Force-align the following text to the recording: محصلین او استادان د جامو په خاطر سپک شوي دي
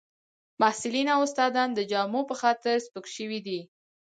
محصلین 0.61 1.07
او 1.15 1.21
استادان 1.27 1.69
د 1.73 1.79
جامو 1.91 2.21
په 2.29 2.35
خاطر 2.41 2.75
سپک 2.85 3.05
شوي 3.15 3.39
دي 3.47 3.59